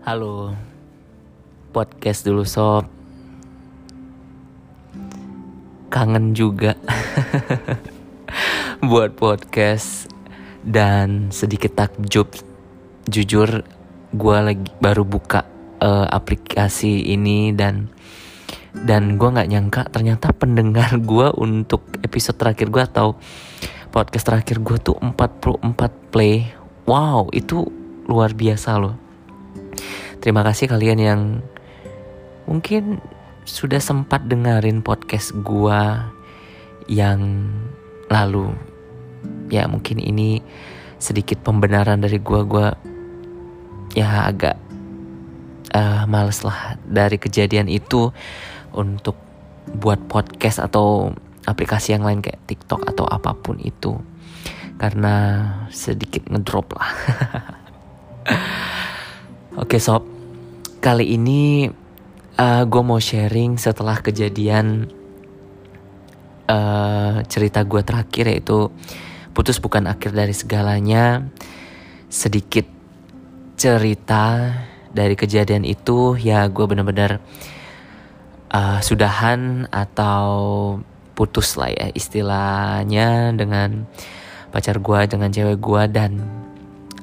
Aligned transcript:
Halo. 0.00 0.56
Podcast 1.76 2.24
dulu 2.24 2.40
sob. 2.48 2.88
Kangen 5.92 6.32
juga. 6.32 6.72
Buat 8.88 9.12
podcast 9.20 10.08
Dan 10.64 11.28
sedikit 11.28 11.76
takjub. 11.76 12.32
Jujur 13.12 13.60
Gue 14.16 14.38
lagi 14.40 14.72
baru 14.80 15.04
buka 15.04 15.44
uh, 15.84 16.08
aplikasi 16.08 17.12
ini 17.12 17.52
Dan 17.52 17.92
Dan 18.72 19.20
gue 19.20 19.28
gak 19.28 19.52
nyangka 19.52 19.84
Ternyata 19.92 20.32
pendengar 20.32 20.96
gue 20.96 21.28
untuk 21.36 21.84
episode 22.00 22.40
terakhir 22.40 22.72
gue 22.72 22.80
Atau 22.88 23.20
podcast 23.92 24.32
terakhir 24.32 24.64
gue 24.64 24.80
tuh 24.80 24.96
44 24.96 25.60
play. 26.08 26.56
Wow 26.88 27.28
itu 27.36 27.68
luar 28.08 28.32
biasa 28.32 28.80
loh 28.80 29.09
Terima 30.20 30.44
kasih 30.44 30.68
kalian 30.68 31.00
yang 31.00 31.20
mungkin 32.44 33.00
sudah 33.48 33.80
sempat 33.80 34.28
dengerin 34.28 34.84
podcast 34.84 35.32
gua 35.40 36.12
yang 36.86 37.50
lalu. 38.12 38.52
Ya 39.48 39.66
mungkin 39.66 39.98
ini 39.98 40.44
sedikit 41.00 41.40
pembenaran 41.40 42.04
dari 42.04 42.20
gua 42.20 42.44
gua 42.44 42.68
ya 43.96 44.28
agak 44.30 44.54
uh, 45.74 46.04
males 46.06 46.44
lah 46.46 46.78
dari 46.86 47.18
kejadian 47.18 47.66
itu 47.66 48.12
untuk 48.70 49.18
buat 49.70 49.98
podcast 50.06 50.62
atau 50.62 51.14
aplikasi 51.46 51.96
yang 51.96 52.06
lain 52.06 52.22
kayak 52.22 52.42
TikTok 52.46 52.86
atau 52.86 53.06
apa 53.06 53.34
pun 53.34 53.58
itu 53.62 53.98
karena 54.80 55.44
sedikit 55.68 56.24
ngedrop 56.30 56.72
lah. 56.72 56.90
Oke 59.70 59.78
sob, 59.78 60.02
kali 60.82 61.14
ini 61.14 61.70
uh, 62.34 62.42
eh, 62.42 62.62
gue 62.66 62.82
mau 62.82 62.98
sharing 62.98 63.54
setelah 63.54 64.02
kejadian 64.02 64.90
uh, 66.50 67.22
cerita 67.30 67.62
gue 67.62 67.78
terakhir 67.86 68.34
yaitu 68.34 68.66
putus 69.30 69.62
bukan 69.62 69.86
akhir 69.86 70.10
dari 70.10 70.34
segalanya. 70.34 71.22
Sedikit 72.10 72.66
cerita 73.54 74.58
dari 74.90 75.14
kejadian 75.14 75.62
itu 75.62 76.18
ya 76.18 76.50
gue 76.50 76.66
bener-bener 76.66 77.22
uh, 78.50 78.82
sudahan 78.82 79.70
atau 79.70 80.82
putus 81.14 81.54
lah 81.54 81.70
ya 81.70 81.94
istilahnya 81.94 83.38
dengan 83.38 83.86
pacar 84.50 84.82
gue 84.82 84.98
dengan 85.06 85.30
cewek 85.30 85.62
gue 85.62 85.82
dan 85.94 86.26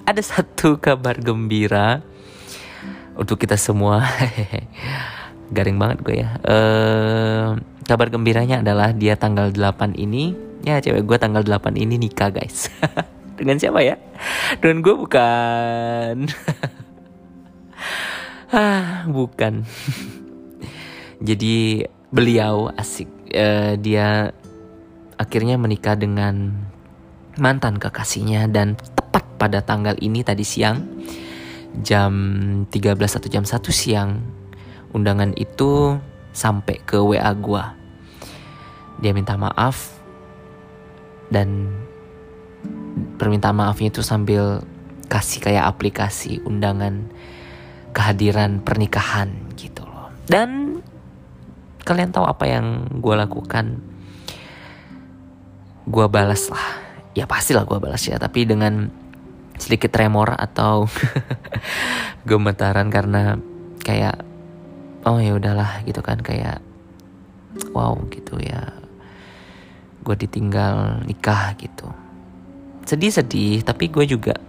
ada 0.03 0.19
satu 0.35 0.83
kabar 0.83 1.15
gembira 1.23 2.16
untuk 3.17 3.41
kita 3.41 3.57
semua. 3.57 4.05
Garing 5.55 5.77
banget 5.81 5.97
gue 6.05 6.15
ya. 6.21 6.29
Uh, 6.45 7.57
kabar 7.89 8.07
gembiranya 8.13 8.61
adalah 8.61 8.93
dia 8.93 9.17
tanggal 9.17 9.49
8 9.49 9.97
ini. 9.97 10.37
Ya 10.63 10.77
cewek 10.79 11.03
gue 11.03 11.17
tanggal 11.17 11.41
8 11.41 11.75
ini 11.75 11.97
nikah 11.97 12.29
guys. 12.29 12.69
Dengan 13.37 13.57
siapa 13.57 13.81
ya? 13.81 13.97
Dengan 14.61 14.85
gue 14.85 14.95
bukan. 14.95 16.15
Ah 18.47 19.03
bukan. 19.11 19.67
Jadi 21.19 21.83
beliau 22.15 22.71
asik. 22.79 23.11
Uh, 23.27 23.75
dia 23.75 24.31
akhirnya 25.19 25.59
menikah 25.59 25.99
dengan 25.99 26.55
mantan 27.35 27.75
kekasihnya 27.75 28.47
dan 28.47 28.79
tepat 28.95 29.27
pada 29.35 29.59
tanggal 29.59 29.99
ini 29.99 30.23
tadi 30.23 30.47
siang 30.47 30.79
jam 31.81 32.13
13 32.69 32.97
atau 32.97 33.29
jam 33.29 33.43
1 33.45 33.59
siang 33.69 34.21
undangan 34.93 35.33
itu 35.35 35.97
sampai 36.33 36.81
ke 36.85 36.97
WA 36.97 37.31
gua. 37.37 37.73
Dia 38.97 39.13
minta 39.13 39.37
maaf 39.37 39.93
dan 41.29 41.69
permintaan 43.17 43.57
maafnya 43.57 43.93
itu 43.93 44.01
sambil 44.01 44.63
kasih 45.07 45.39
kayak 45.39 45.65
aplikasi 45.69 46.43
undangan 46.43 47.07
kehadiran 47.95 48.61
pernikahan 48.61 49.33
gitu 49.57 49.81
loh. 49.85 50.13
Dan 50.27 50.79
kalian 51.87 52.11
tahu 52.11 52.27
apa 52.27 52.45
yang 52.45 52.85
gue 52.99 53.15
lakukan? 53.15 53.79
Gue 55.87 56.05
balas 56.11 56.51
lah. 56.51 56.83
Ya 57.15 57.25
pastilah 57.25 57.65
gue 57.65 57.79
balas 57.79 58.03
ya, 58.05 58.19
tapi 58.21 58.45
dengan 58.45 58.91
sedikit 59.57 59.93
tremor 59.93 60.37
atau 60.37 60.85
gemetaran 62.29 62.89
karena 62.93 63.37
kayak 63.81 64.21
oh 65.05 65.17
ya 65.21 65.33
udahlah 65.37 65.81
gitu 65.83 66.01
kan 66.01 66.21
kayak 66.21 66.61
wow 67.73 67.97
gitu 68.13 68.37
ya. 68.41 68.73
Gue 70.05 70.15
ditinggal 70.15 71.03
nikah 71.03 71.57
gitu. 71.59 71.89
Sedih-sedih 72.87 73.65
tapi 73.67 73.91
gue 73.91 74.07
juga 74.07 74.39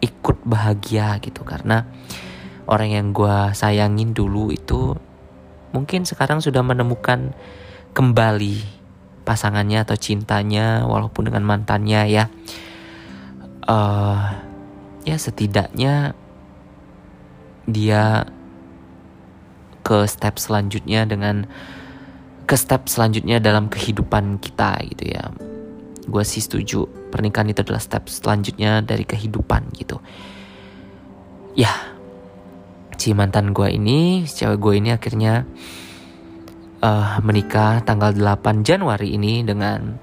ikut 0.00 0.40
bahagia 0.48 1.20
gitu 1.20 1.44
karena 1.44 1.84
orang 2.64 2.90
yang 2.96 3.06
gue 3.12 3.52
sayangin 3.52 4.16
dulu 4.16 4.48
itu 4.48 4.96
mungkin 5.76 6.08
sekarang 6.08 6.40
sudah 6.40 6.64
menemukan 6.64 7.36
kembali 7.92 8.64
pasangannya 9.28 9.84
atau 9.84 9.94
cintanya 10.00 10.88
walaupun 10.88 11.28
dengan 11.28 11.44
mantannya 11.44 12.08
ya 12.08 12.24
uh, 13.70 14.18
ya 15.06 15.16
setidaknya 15.16 16.18
dia 17.70 18.26
ke 19.86 20.04
step 20.10 20.42
selanjutnya 20.42 21.06
dengan 21.06 21.46
ke 22.44 22.58
step 22.58 22.90
selanjutnya 22.90 23.38
dalam 23.38 23.70
kehidupan 23.70 24.42
kita 24.42 24.82
gitu 24.90 25.14
ya. 25.14 25.30
Gue 26.10 26.26
sih 26.26 26.42
setuju 26.42 26.90
pernikahan 27.14 27.54
itu 27.54 27.62
adalah 27.62 27.78
step 27.78 28.10
selanjutnya 28.10 28.82
dari 28.82 29.06
kehidupan 29.06 29.70
gitu. 29.78 30.02
Ya 31.54 31.70
si 33.00 33.16
mantan 33.16 33.56
gue 33.56 33.70
ini 33.70 34.28
cewek 34.28 34.60
gue 34.60 34.74
ini 34.76 34.92
akhirnya 34.92 35.48
uh, 36.84 37.16
menikah 37.24 37.80
tanggal 37.80 38.12
8 38.12 38.60
Januari 38.60 39.16
ini 39.16 39.40
dengan 39.40 39.96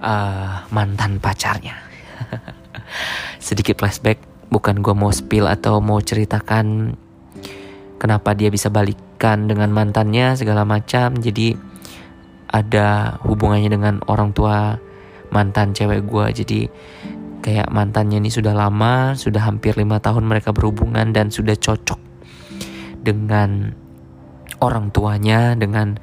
uh, 0.00 0.64
mantan 0.72 1.20
pacarnya 1.20 1.76
sedikit 3.38 3.80
flashback. 3.80 4.20
Bukan 4.52 4.84
gue 4.84 4.94
mau 4.94 5.10
spill 5.10 5.50
atau 5.50 5.82
mau 5.82 5.98
ceritakan 5.98 6.94
kenapa 7.98 8.36
dia 8.36 8.52
bisa 8.52 8.70
balikan 8.70 9.50
dengan 9.50 9.72
mantannya 9.72 10.38
segala 10.38 10.62
macam. 10.62 11.16
Jadi 11.18 11.54
ada 12.54 13.18
hubungannya 13.26 13.70
dengan 13.72 13.94
orang 14.06 14.30
tua 14.30 14.78
mantan 15.34 15.74
cewek 15.74 16.06
gue 16.06 16.26
jadi 16.44 16.60
kayak 17.42 17.68
mantannya 17.74 18.22
ini 18.22 18.30
sudah 18.30 18.54
lama 18.54 19.18
sudah 19.18 19.42
hampir 19.42 19.74
lima 19.74 19.98
tahun 19.98 20.22
mereka 20.22 20.54
berhubungan 20.54 21.10
dan 21.10 21.34
sudah 21.34 21.58
cocok 21.58 21.98
dengan 23.02 23.74
orang 24.62 24.88
tuanya 24.94 25.52
dengan 25.58 25.98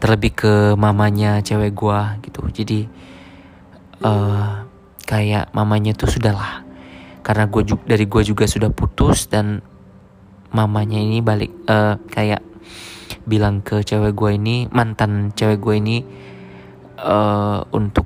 terlebih 0.00 0.32
ke 0.32 0.52
mamanya 0.78 1.44
cewek 1.44 1.74
gue 1.76 2.00
gitu. 2.24 2.40
Jadi 2.48 2.80
uh, 4.06 4.47
kayak 5.08 5.48
mamanya 5.56 5.96
tuh 5.96 6.12
sudahlah. 6.12 6.68
Karena 7.24 7.48
gue 7.48 7.64
dari 7.88 8.04
gue 8.04 8.22
juga 8.28 8.44
sudah 8.44 8.68
putus 8.68 9.24
dan 9.32 9.64
mamanya 10.52 11.00
ini 11.00 11.24
balik 11.24 11.52
uh, 11.64 11.96
kayak 12.12 12.44
bilang 13.24 13.64
ke 13.64 13.80
cewek 13.84 14.12
gue 14.12 14.30
ini 14.36 14.56
mantan 14.68 15.32
cewek 15.32 15.60
gue 15.60 15.74
ini 15.80 15.96
uh, 17.00 17.64
untuk 17.72 18.04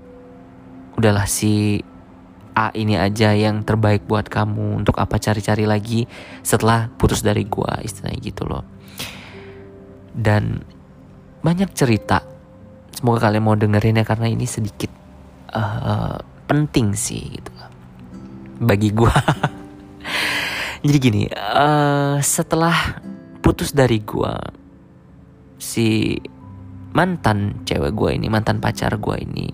udahlah 0.99 1.27
si 1.27 1.83
A 2.53 2.69
ini 2.77 3.01
aja 3.01 3.33
yang 3.33 3.65
terbaik 3.65 4.05
buat 4.05 4.28
kamu 4.28 4.84
untuk 4.84 5.01
apa 5.01 5.16
cari-cari 5.16 5.65
lagi 5.65 6.05
setelah 6.45 6.93
putus 7.01 7.25
dari 7.25 7.48
gue 7.48 7.72
istilahnya 7.81 8.21
gitu 8.21 8.45
loh. 8.45 8.60
Dan 10.13 10.60
banyak 11.41 11.72
cerita. 11.72 12.21
Semoga 12.93 13.25
kalian 13.25 13.41
mau 13.41 13.57
dengerin 13.57 13.98
ya 13.98 14.05
karena 14.05 14.28
ini 14.28 14.45
sedikit 14.45 14.93
uh, 15.57 16.21
penting 16.47 16.94
sih 16.97 17.39
gitu. 17.39 17.50
Bagi 18.62 18.94
gue 18.94 19.10
jadi 20.86 20.98
gini 20.98 21.22
uh, 21.30 22.18
setelah 22.22 23.03
putus 23.42 23.74
dari 23.74 23.98
gue 24.03 24.34
si 25.59 26.18
mantan 26.92 27.62
cewek 27.65 27.92
gue 27.94 28.10
ini 28.18 28.27
mantan 28.30 28.59
pacar 28.59 28.98
gue 28.98 29.16
ini 29.18 29.47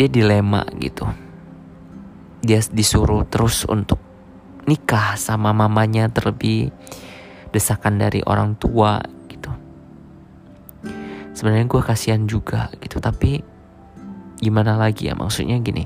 dia 0.00 0.08
dilema 0.08 0.64
gitu. 0.80 1.04
Dia 2.40 2.64
disuruh 2.72 3.28
terus 3.28 3.68
untuk 3.68 4.00
nikah 4.64 5.18
sama 5.20 5.52
mamanya 5.52 6.08
terlebih 6.08 6.72
desakan 7.52 8.00
dari 8.00 8.24
orang 8.24 8.56
tua 8.56 9.02
gitu. 9.28 9.52
Sebenarnya 11.36 11.66
gue 11.68 11.82
kasihan 11.84 12.22
juga 12.24 12.72
gitu. 12.80 12.96
Tapi 12.96 13.44
gimana 14.40 14.74
lagi 14.80 15.12
ya? 15.12 15.14
Maksudnya 15.14 15.60
gini. 15.60 15.84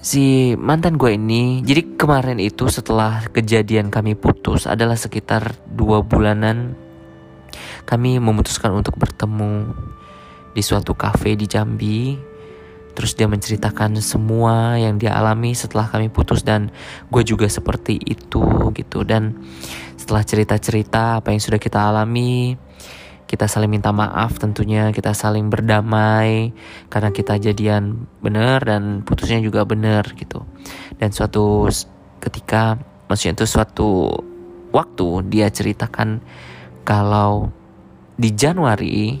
Si 0.00 0.56
mantan 0.56 0.96
gue 0.96 1.12
ini 1.12 1.60
jadi 1.60 1.96
kemarin 1.96 2.40
itu 2.40 2.68
setelah 2.72 3.20
kejadian 3.28 3.92
kami 3.92 4.16
putus 4.16 4.64
adalah 4.64 4.96
sekitar 4.96 5.60
dua 5.68 6.00
bulanan 6.00 6.72
kami 7.84 8.16
memutuskan 8.16 8.72
untuk 8.72 8.96
bertemu 8.96 9.76
di 10.54 10.62
suatu 10.62 10.96
kafe 10.96 11.36
di 11.36 11.44
Jambi. 11.44 12.16
Terus 12.90 13.14
dia 13.14 13.30
menceritakan 13.30 14.02
semua 14.02 14.76
yang 14.76 14.98
dia 14.98 15.14
alami 15.14 15.54
setelah 15.54 15.86
kami 15.88 16.10
putus 16.10 16.42
dan 16.42 16.74
gue 17.08 17.22
juga 17.22 17.46
seperti 17.46 17.96
itu 18.02 18.42
gitu. 18.74 19.06
Dan 19.06 19.36
setelah 19.94 20.26
cerita-cerita 20.26 21.22
apa 21.22 21.30
yang 21.30 21.40
sudah 21.40 21.60
kita 21.62 21.76
alami 21.76 22.58
kita 23.30 23.46
saling 23.46 23.70
minta 23.70 23.94
maaf 23.94 24.42
tentunya 24.42 24.90
kita 24.90 25.14
saling 25.14 25.46
berdamai 25.54 26.50
karena 26.90 27.14
kita 27.14 27.38
jadian 27.38 28.10
benar 28.18 28.66
dan 28.66 29.06
putusnya 29.06 29.38
juga 29.38 29.62
benar 29.62 30.02
gitu. 30.18 30.42
Dan 30.98 31.14
suatu 31.14 31.70
ketika 32.18 32.74
maksudnya 33.06 33.38
itu 33.38 33.46
suatu 33.46 34.10
waktu 34.74 35.30
dia 35.30 35.46
ceritakan 35.46 36.18
kalau 36.82 37.54
di 38.18 38.34
Januari 38.34 39.14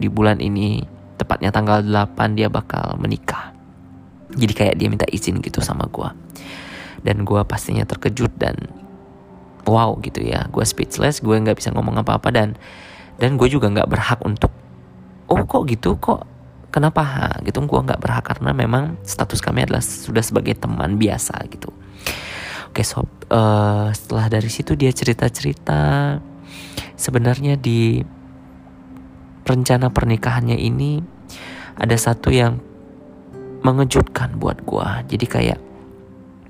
di 0.00 0.08
bulan 0.08 0.40
ini 0.40 0.80
tepatnya 1.20 1.52
tanggal 1.52 1.84
8 1.84 2.32
dia 2.32 2.48
bakal 2.48 2.96
menikah. 2.96 3.52
Jadi 4.32 4.52
kayak 4.56 4.80
dia 4.80 4.88
minta 4.88 5.04
izin 5.12 5.44
gitu 5.44 5.60
sama 5.60 5.84
gue 5.92 6.08
dan 7.04 7.26
gue 7.26 7.40
pastinya 7.44 7.84
terkejut 7.84 8.32
dan 8.38 8.56
wow 9.66 9.94
gitu 10.00 10.22
ya 10.22 10.46
gue 10.48 10.64
speechless 10.64 11.20
gue 11.20 11.34
nggak 11.34 11.58
bisa 11.58 11.74
ngomong 11.74 12.00
apa-apa 12.00 12.30
dan 12.30 12.48
dan 13.22 13.38
gue 13.38 13.46
juga 13.46 13.70
nggak 13.70 13.86
berhak 13.86 14.20
untuk 14.26 14.50
oh 15.30 15.46
kok 15.46 15.62
gitu? 15.70 15.94
Kok 15.94 16.20
kenapa 16.74 17.02
ha? 17.06 17.28
gitu. 17.46 17.62
Gue 17.62 17.78
nggak 17.78 18.02
berhak 18.02 18.26
karena 18.26 18.50
memang 18.50 18.98
status 19.06 19.38
kami 19.38 19.62
adalah 19.62 19.78
sudah 19.78 20.26
sebagai 20.26 20.58
teman 20.58 20.98
biasa 20.98 21.38
gitu. 21.46 21.70
Oke 22.74 22.82
sob 22.82 23.06
uh, 23.30 23.94
setelah 23.94 24.26
dari 24.26 24.50
situ 24.50 24.74
dia 24.74 24.90
cerita 24.90 25.30
cerita 25.30 26.18
sebenarnya 26.98 27.54
di 27.54 28.02
rencana 29.46 29.92
pernikahannya 29.94 30.58
ini 30.58 30.98
ada 31.78 31.94
satu 31.94 32.32
yang 32.34 32.58
mengejutkan 33.62 34.40
buat 34.40 34.64
gue 34.64 34.88
jadi 35.14 35.26
kayak 35.28 35.60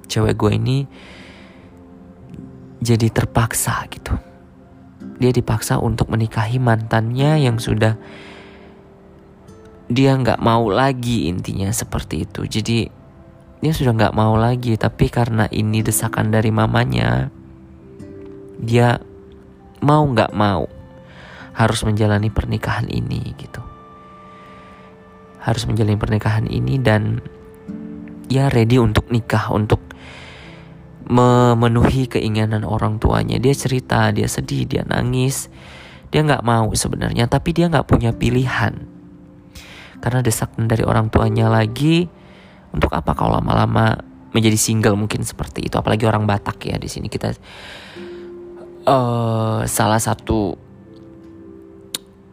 cewek 0.09 0.35
gue 0.39 0.51
ini 0.57 0.79
jadi 2.81 3.09
terpaksa 3.11 3.85
gitu 3.91 4.32
dia 5.19 5.31
dipaksa 5.35 5.77
untuk 5.81 6.09
menikahi 6.09 6.57
mantannya 6.57 7.43
yang 7.43 7.57
sudah 7.61 7.97
dia 9.93 10.17
nggak 10.17 10.41
mau 10.41 10.73
lagi 10.73 11.29
intinya 11.29 11.69
seperti 11.69 12.25
itu. 12.25 12.49
Jadi 12.49 12.89
dia 13.63 13.73
sudah 13.73 13.93
nggak 13.95 14.17
mau 14.17 14.35
lagi 14.35 14.75
tapi 14.81 15.13
karena 15.13 15.47
ini 15.53 15.85
desakan 15.85 16.33
dari 16.33 16.51
mamanya 16.51 17.31
dia 18.59 18.99
mau 19.85 20.03
nggak 20.07 20.33
mau 20.33 20.67
harus 21.53 21.81
menjalani 21.85 22.33
pernikahan 22.33 22.89
ini 22.89 23.37
gitu. 23.37 23.61
Harus 25.43 25.69
menjalani 25.69 25.99
pernikahan 26.01 26.47
ini 26.49 26.81
dan 26.81 27.21
ya 28.33 28.49
ready 28.49 28.81
untuk 28.81 29.13
nikah 29.13 29.53
untuk 29.53 29.92
memenuhi 31.09 32.07
keinginan 32.07 32.67
orang 32.67 32.99
tuanya. 33.03 33.41
Dia 33.41 33.55
cerita, 33.55 34.11
dia 34.15 34.27
sedih, 34.27 34.67
dia 34.67 34.83
nangis. 34.87 35.51
Dia 36.13 36.23
nggak 36.23 36.45
mau 36.45 36.69
sebenarnya, 36.77 37.25
tapi 37.27 37.57
dia 37.57 37.73
nggak 37.73 37.89
punya 37.89 38.13
pilihan. 38.13 38.77
Karena 40.03 40.21
desakan 40.21 40.69
dari 40.69 40.85
orang 40.85 41.09
tuanya 41.09 41.49
lagi, 41.49 42.11
untuk 42.73 42.91
apa 42.97 43.13
kau 43.13 43.29
lama-lama 43.29 44.01
menjadi 44.33 44.57
single 44.57 44.97
mungkin 44.97 45.23
seperti 45.23 45.69
itu. 45.69 45.77
Apalagi 45.77 46.09
orang 46.09 46.25
Batak 46.25 46.65
ya 46.65 46.81
di 46.81 46.89
sini 46.89 47.13
kita 47.13 47.37
uh, 48.89 49.61
salah 49.69 50.01
satu 50.01 50.57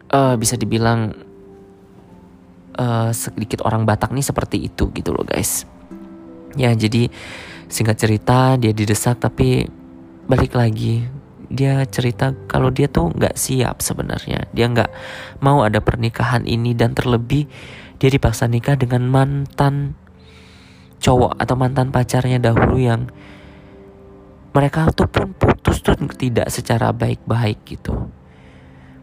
uh, 0.08 0.34
bisa 0.40 0.56
dibilang 0.56 1.12
uh, 2.80 3.10
sedikit 3.12 3.60
orang 3.68 3.84
Batak 3.84 4.16
nih 4.16 4.24
seperti 4.24 4.64
itu 4.64 4.88
gitu 4.96 5.12
loh 5.12 5.28
guys. 5.28 5.68
Ya 6.56 6.72
jadi 6.74 7.12
Singkat 7.70 7.96
cerita 7.96 8.58
dia 8.58 8.74
didesak 8.74 9.22
tapi 9.22 9.62
balik 10.26 10.58
lagi 10.58 11.06
dia 11.50 11.82
cerita 11.86 12.30
kalau 12.46 12.70
dia 12.70 12.86
tuh 12.86 13.10
nggak 13.10 13.34
siap 13.34 13.82
sebenarnya. 13.82 14.46
Dia 14.54 14.70
nggak 14.70 14.90
mau 15.42 15.66
ada 15.66 15.82
pernikahan 15.82 16.46
ini 16.46 16.74
dan 16.78 16.94
terlebih 16.94 17.50
dia 17.98 18.10
dipaksa 18.10 18.46
nikah 18.46 18.78
dengan 18.78 19.06
mantan 19.10 19.98
cowok 21.02 21.38
atau 21.38 21.54
mantan 21.58 21.90
pacarnya 21.90 22.38
dahulu 22.38 22.78
yang 22.78 23.10
mereka 24.54 24.90
tuh 24.94 25.10
pun 25.10 25.34
putus 25.34 25.82
tuh 25.82 25.98
tidak 26.14 26.50
secara 26.54 26.94
baik-baik 26.94 27.66
gitu. 27.66 28.10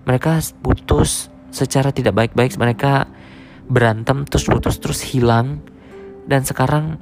Mereka 0.08 0.40
putus 0.64 1.28
secara 1.52 1.92
tidak 1.92 2.16
baik-baik 2.16 2.56
mereka 2.56 3.12
berantem 3.68 4.24
terus 4.24 4.48
putus 4.48 4.80
terus 4.80 5.04
hilang. 5.04 5.60
Dan 6.28 6.44
sekarang 6.44 7.00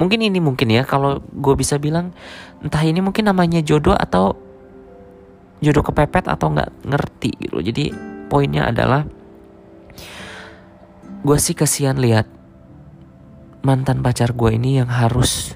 mungkin 0.00 0.24
ini 0.24 0.40
mungkin 0.40 0.72
ya 0.72 0.88
kalau 0.88 1.20
gue 1.20 1.54
bisa 1.54 1.76
bilang 1.76 2.16
entah 2.64 2.80
ini 2.80 3.04
mungkin 3.04 3.28
namanya 3.28 3.60
jodoh 3.60 3.92
atau 3.92 4.32
jodoh 5.60 5.84
kepepet 5.84 6.24
atau 6.24 6.48
nggak 6.50 6.88
ngerti 6.88 7.30
gitu. 7.36 7.60
Jadi 7.60 7.92
poinnya 8.32 8.72
adalah 8.72 9.04
gue 11.20 11.36
sih 11.36 11.52
kasihan 11.52 12.00
lihat 12.00 12.24
mantan 13.60 14.00
pacar 14.00 14.32
gue 14.32 14.56
ini 14.56 14.80
yang 14.80 14.88
harus 14.88 15.52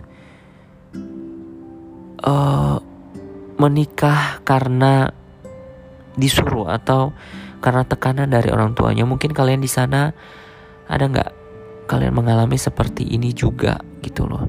uh, 2.20 2.76
menikah 3.56 4.44
karena 4.44 5.08
disuruh 6.20 6.68
atau 6.68 7.16
karena 7.64 7.80
tekanan 7.88 8.28
dari 8.28 8.52
orang 8.52 8.76
tuanya. 8.76 9.08
Mungkin 9.08 9.32
kalian 9.32 9.64
di 9.64 9.72
sana 9.72 10.12
ada 10.84 11.04
nggak 11.08 11.43
kalian 11.84 12.16
mengalami 12.16 12.56
seperti 12.56 13.04
ini 13.04 13.32
juga 13.32 13.80
gitu 14.00 14.24
loh. 14.28 14.48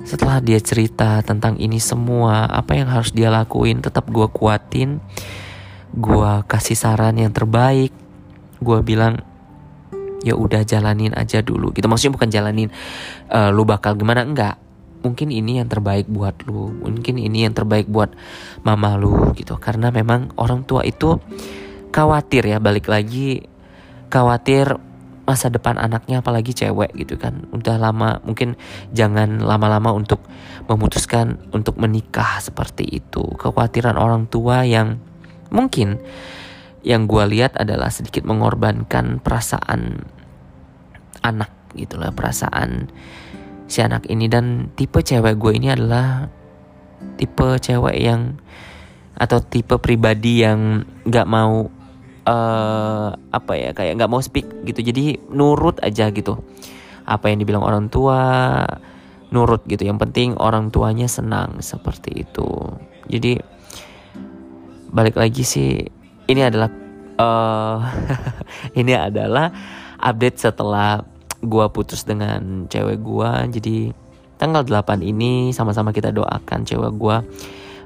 Setelah 0.00 0.40
dia 0.40 0.56
cerita 0.64 1.20
tentang 1.20 1.60
ini 1.60 1.76
semua, 1.76 2.48
apa 2.48 2.72
yang 2.72 2.88
harus 2.88 3.12
dia 3.12 3.28
lakuin, 3.28 3.84
tetap 3.84 4.08
gue 4.08 4.24
kuatin, 4.32 4.96
gue 5.92 6.32
kasih 6.48 6.76
saran 6.76 7.20
yang 7.20 7.36
terbaik, 7.36 7.92
gue 8.64 8.78
bilang 8.80 9.20
ya 10.24 10.36
udah 10.36 10.64
jalanin 10.64 11.12
aja 11.12 11.44
dulu. 11.44 11.72
Gitu. 11.76 11.84
Maksudnya 11.84 12.16
bukan 12.16 12.30
jalanin 12.32 12.68
uh, 13.28 13.52
lu 13.52 13.68
bakal 13.68 13.96
gimana? 13.96 14.24
Enggak. 14.24 14.56
Mungkin 15.00 15.32
ini 15.32 15.60
yang 15.60 15.68
terbaik 15.68 16.08
buat 16.08 16.44
lu. 16.44 16.72
Mungkin 16.80 17.16
ini 17.20 17.48
yang 17.48 17.56
terbaik 17.56 17.88
buat 17.88 18.12
mama 18.64 18.96
lu 19.00 19.32
gitu. 19.36 19.56
Karena 19.56 19.88
memang 19.92 20.32
orang 20.36 20.64
tua 20.64 20.84
itu 20.84 21.20
khawatir 21.92 22.46
ya 22.46 22.56
balik 22.62 22.86
lagi 22.86 23.44
khawatir 24.10 24.89
masa 25.30 25.46
depan 25.46 25.78
anaknya 25.78 26.18
apalagi 26.18 26.50
cewek 26.50 26.90
gitu 26.98 27.14
kan. 27.14 27.46
Udah 27.54 27.78
lama 27.78 28.18
mungkin 28.26 28.58
jangan 28.90 29.38
lama-lama 29.38 29.94
untuk 29.94 30.18
memutuskan 30.66 31.38
untuk 31.54 31.78
menikah 31.78 32.42
seperti 32.42 32.82
itu. 32.82 33.22
Kekhawatiran 33.38 33.94
orang 33.94 34.26
tua 34.26 34.66
yang 34.66 34.98
mungkin 35.54 36.02
yang 36.82 37.06
gue 37.06 37.24
lihat 37.30 37.54
adalah 37.54 37.94
sedikit 37.94 38.26
mengorbankan 38.26 39.22
perasaan 39.22 40.02
anak 41.22 41.54
gitu 41.78 41.94
lah 42.02 42.10
perasaan 42.10 42.90
si 43.70 43.78
anak 43.86 44.10
ini. 44.10 44.26
Dan 44.26 44.74
tipe 44.74 44.98
cewek 44.98 45.38
gue 45.38 45.52
ini 45.54 45.70
adalah 45.70 46.26
tipe 47.14 47.46
cewek 47.62 47.94
yang 47.94 48.34
atau 49.14 49.38
tipe 49.38 49.78
pribadi 49.78 50.42
yang 50.42 50.82
nggak 51.06 51.28
mau 51.30 51.70
uh, 52.26 53.14
apa 53.16 53.52
ya 53.56 53.70
kayak 53.72 53.96
nggak 54.00 54.10
mau 54.10 54.20
speak 54.20 54.46
gitu. 54.66 54.80
Jadi 54.80 55.20
nurut 55.32 55.80
aja 55.80 56.10
gitu. 56.10 56.40
Apa 57.08 57.32
yang 57.32 57.40
dibilang 57.40 57.64
orang 57.64 57.86
tua 57.88 58.64
nurut 59.30 59.62
gitu. 59.66 59.86
Yang 59.86 60.08
penting 60.08 60.28
orang 60.36 60.68
tuanya 60.74 61.06
senang 61.06 61.62
seperti 61.62 62.26
itu. 62.26 62.48
Jadi 63.10 63.38
balik 64.90 65.16
lagi 65.16 65.46
sih 65.46 65.86
ini 66.26 66.40
adalah 66.42 66.70
uh, 67.18 67.78
ini 68.80 68.92
adalah 68.94 69.54
update 70.02 70.38
setelah 70.38 71.02
gua 71.40 71.70
putus 71.72 72.04
dengan 72.04 72.66
cewek 72.66 73.00
gua. 73.00 73.46
Jadi 73.48 73.90
tanggal 74.36 74.64
8 74.64 75.04
ini 75.04 75.52
sama-sama 75.52 75.92
kita 75.92 76.10
doakan 76.10 76.64
cewek 76.64 76.92
gua 76.96 77.20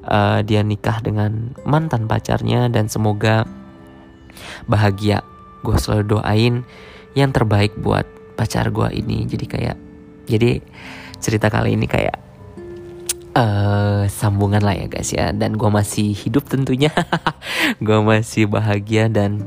uh, 0.09 0.41
dia 0.45 0.61
nikah 0.65 1.01
dengan 1.01 1.55
mantan 1.65 2.09
pacarnya. 2.09 2.69
Dan 2.69 2.89
semoga 2.89 3.45
bahagia. 4.67 5.23
Gue 5.65 5.77
selalu 5.81 6.19
doain 6.19 6.55
yang 7.17 7.31
terbaik 7.31 7.75
buat 7.79 8.05
pacar 8.35 8.69
gue 8.71 8.89
ini. 8.95 9.25
Jadi 9.25 9.47
kayak 9.47 9.77
jadi 10.29 10.61
cerita 11.21 11.49
kali 11.49 11.79
ini 11.79 11.87
kayak 11.89 12.17
uh, 13.37 14.05
sambungan 14.11 14.61
lah 14.61 14.77
ya 14.77 14.87
guys 14.91 15.11
ya. 15.15 15.31
Dan 15.33 15.57
gue 15.57 15.71
masih 15.71 16.13
hidup 16.13 16.47
tentunya. 16.49 16.93
Gue 17.87 17.99
masih 18.05 18.47
bahagia 18.47 19.09
dan 19.09 19.41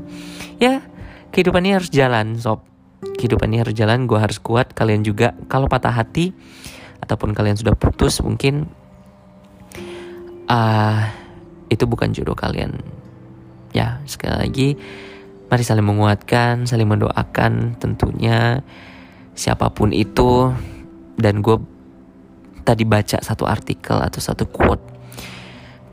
ya 0.57 0.81
kehidupan 1.29 1.61
ini 1.65 1.77
harus 1.77 1.93
jalan 1.93 2.37
sob. 2.41 2.65
Kehidupan 2.97 3.53
ini 3.53 3.61
harus 3.61 3.77
jalan 3.77 4.09
gue 4.09 4.17
harus 4.17 4.41
kuat. 4.41 4.73
Kalian 4.73 5.05
juga 5.05 5.37
kalau 5.45 5.69
patah 5.69 5.93
hati 5.93 6.33
ataupun 7.01 7.37
kalian 7.37 7.57
sudah 7.57 7.77
putus 7.77 8.19
mungkin 8.25 8.65
uh, 10.49 11.01
itu 11.67 11.83
bukan 11.85 12.15
jodoh 12.15 12.33
kalian 12.33 12.79
ya 13.71 14.03
sekali 14.07 14.35
lagi 14.35 14.69
mari 15.47 15.63
saling 15.63 15.87
menguatkan 15.87 16.67
saling 16.67 16.87
mendoakan 16.87 17.79
tentunya 17.79 18.61
siapa 19.37 19.71
pun 19.71 19.95
itu 19.95 20.51
dan 21.15 21.39
gue 21.39 21.57
tadi 22.67 22.83
baca 22.83 23.23
satu 23.23 23.47
artikel 23.47 23.97
atau 23.99 24.19
satu 24.19 24.43
quote 24.47 24.83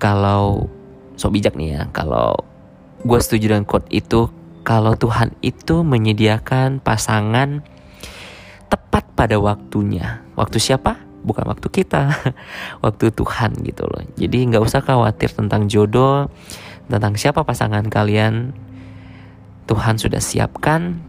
kalau 0.02 0.66
so 1.14 1.30
bijak 1.30 1.54
nih 1.54 1.78
ya 1.78 1.82
kalau 1.94 2.34
gue 3.04 3.18
setuju 3.20 3.54
dengan 3.54 3.68
quote 3.68 3.86
itu 3.94 4.26
kalau 4.64 4.96
Tuhan 4.96 5.36
itu 5.44 5.84
menyediakan 5.84 6.80
pasangan 6.80 7.60
tepat 8.72 9.04
pada 9.12 9.36
waktunya. 9.36 10.24
Waktu 10.34 10.58
siapa? 10.58 10.98
Bukan 11.24 11.44
waktu 11.46 11.68
kita, 11.68 12.10
waktu 12.84 13.12
Tuhan 13.12 13.60
gitu 13.60 13.84
loh. 13.84 14.02
Jadi 14.16 14.48
nggak 14.48 14.64
usah 14.64 14.80
khawatir 14.80 15.30
tentang 15.36 15.68
jodoh, 15.68 16.32
tentang 16.88 17.14
siapa 17.16 17.42
pasangan 17.42 17.86
kalian. 17.88 18.52
Tuhan 19.64 19.96
sudah 19.96 20.20
siapkan, 20.20 21.00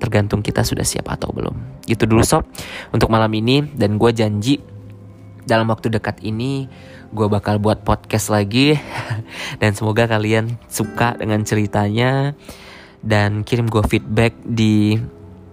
tergantung 0.00 0.40
kita 0.40 0.64
sudah 0.64 0.84
siap 0.84 1.12
atau 1.12 1.28
belum. 1.28 1.84
Gitu 1.84 2.08
dulu 2.08 2.24
sob 2.24 2.48
untuk 2.92 3.12
malam 3.12 3.28
ini 3.36 3.68
dan 3.76 4.00
gue 4.00 4.10
janji 4.16 4.56
dalam 5.46 5.70
waktu 5.70 5.92
dekat 5.94 6.20
ini 6.26 6.66
gue 7.14 7.26
bakal 7.30 7.62
buat 7.62 7.86
podcast 7.86 8.34
lagi 8.34 8.74
dan 9.62 9.78
semoga 9.78 10.10
kalian 10.10 10.58
suka 10.66 11.14
dengan 11.14 11.46
ceritanya 11.46 12.34
dan 13.06 13.46
kirim 13.46 13.70
gue 13.70 13.80
feedback 13.86 14.34
di 14.42 14.98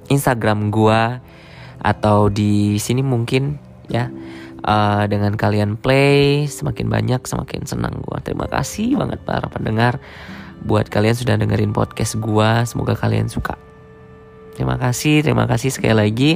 Instagram 0.09 0.73
gue 0.73 1.21
atau 1.83 2.31
di 2.33 2.81
sini 2.81 3.05
mungkin 3.05 3.61
ya 3.91 4.09
uh, 4.63 5.03
dengan 5.07 5.35
kalian 5.35 5.75
play 5.79 6.49
semakin 6.49 6.89
banyak 6.89 7.21
semakin 7.23 7.67
senang 7.67 7.99
gue 7.99 8.17
terima 8.23 8.49
kasih 8.49 8.97
banget 8.97 9.19
para 9.23 9.47
pendengar 9.47 9.99
buat 10.63 10.87
kalian 10.87 11.15
sudah 11.15 11.35
dengerin 11.35 11.75
podcast 11.75 12.17
gue 12.17 12.49
semoga 12.67 12.95
kalian 12.95 13.27
suka 13.27 13.59
terima 14.55 14.79
kasih 14.79 15.21
terima 15.21 15.45
kasih 15.45 15.69
sekali 15.69 15.95
lagi 15.95 16.31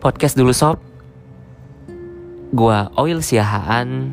podcast 0.00 0.34
dulu 0.34 0.50
sob 0.50 0.92
Gua 2.52 2.92
Oil 3.00 3.24
Siahaan 3.24 4.12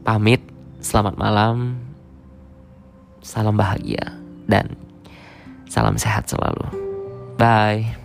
pamit. 0.00 0.40
Selamat 0.80 1.20
malam. 1.20 1.76
Salam 3.20 3.56
bahagia 3.56 4.16
dan 4.48 4.80
salam 5.68 6.00
sehat 6.00 6.24
selalu. 6.28 6.64
Bye. 7.36 8.03